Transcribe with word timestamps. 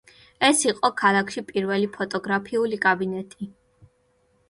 ეს 0.47 0.63
იყო 0.69 0.91
ქალაქში 1.01 1.45
პირველი 1.51 1.91
ფოტოგრაფიული 1.99 2.83
კაბინეტი. 2.89 3.55